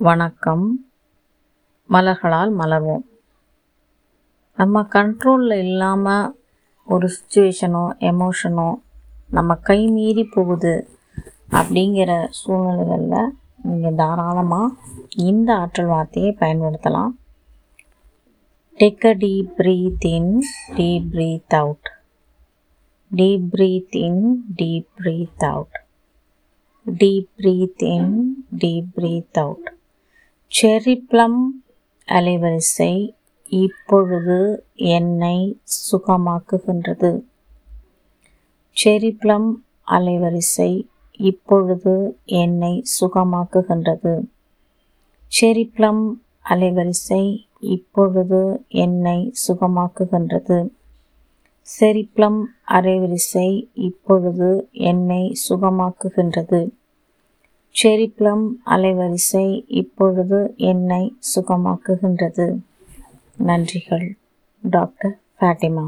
வணக்கம். 0.00 0.64
மலர்களால் 1.90 2.50
மலர்வோம். 2.58 3.04
நம்ம 4.54 4.82
கண்ட்ரோலில் 4.82 5.58
இல்லாமல் 5.58 6.34
ஒரு 6.84 7.08
சுச்சுவேஷனோ 7.08 7.88
எமோஷனோ 8.00 8.78
நம்ம 9.28 9.54
கை 9.54 9.86
மீறி 9.86 10.24
போகுது 10.24 10.88
அப்படிங்கிற 11.50 12.26
சூழ்நிலைகளில் 12.30 13.34
நீங்கள் 13.62 13.94
தாராளமாக 13.94 14.74
இந்த 15.16 15.56
ஆற்றல் 15.56 15.86
வார்த்தையை 15.86 16.36
பயன்படுத்தலாம். 16.40 17.14
Take 18.80 19.06
a 19.06 19.14
deep 19.14 19.52
breath 19.56 20.06
in 20.06 20.42
deep 20.74 21.08
breath 21.12 21.54
out 21.54 21.88
deep 23.10 23.48
breath 23.52 23.96
in 23.96 24.44
deep 24.56 24.88
breath 24.98 25.44
out 25.44 25.78
deep 26.86 27.28
breath 27.38 27.84
in 27.84 28.12
deep 28.58 28.90
breath 28.96 29.38
out 29.38 29.75
cherry 30.52 30.94
plum 31.08 31.64
அலைவரிசை 32.08 32.92
இப்பொழுது 33.48 34.64
என்னை 34.74 35.58
சுகமாக்குகின்றது. 35.90 37.10
செர்ரி 38.76 39.10
ப்ளம் 39.10 39.64
அலைவரிசை 39.86 40.86
இப்பொழுது 41.20 41.94
என்னை 42.24 42.82
சுகமாக்குகின்றது. 43.00 44.14
செர்ரி 45.32 45.66
ப்ளம் 45.74 46.22
அலைவரிசை 46.44 47.22
இப்பொழுது 47.60 48.64
என்னை 48.68 49.32
சுகமாக்குகின்றது. 49.48 50.58
செரிப்ளம் 51.68 52.40
அலைவரிசை 52.68 53.48
இப்பொழுது 53.74 54.50
என்னை 54.72 55.22
சுகமாக்குகின்றது. 55.48 56.60
செரி 57.76 58.06
ப்ளம் 58.08 58.44
அலைவரிசை 58.66 59.42
இப்பொழுது 59.66 60.38
என்னை 60.56 61.02
சுகமாக்குகின்றது. 61.34 62.46
நன்றிகள் 63.38 64.06
டாக்டர் 64.62 65.14
ஃபேட்டிமா 65.38 65.86